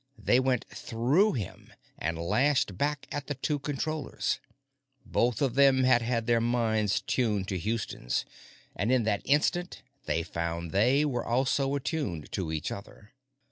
They 0.17 0.39
went 0.39 0.65
through 0.67 1.33
him 1.33 1.71
and 1.99 2.17
lashed 2.17 2.75
back 2.75 3.05
at 3.11 3.27
the 3.27 3.35
two 3.35 3.59
Controllers. 3.59 4.39
Both 5.05 5.43
of 5.43 5.53
them 5.53 5.83
had 5.83 6.01
had 6.01 6.25
their 6.25 6.41
minds 6.41 7.01
tuned 7.01 7.47
to 7.49 7.57
Houston's, 7.59 8.25
and 8.75 8.91
in 8.91 9.03
that 9.03 9.21
instant 9.25 9.83
they 10.07 10.23
found 10.23 10.71
they, 10.71 11.05
were 11.05 11.23
also 11.23 11.75
attuned 11.75 12.31
to 12.31 12.51
each 12.51 12.71
other. 12.71 13.13